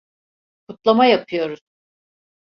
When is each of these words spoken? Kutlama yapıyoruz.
Kutlama 0.67 1.05
yapıyoruz. 1.05 1.59